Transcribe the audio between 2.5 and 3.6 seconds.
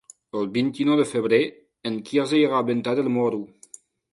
a Venta del Moro.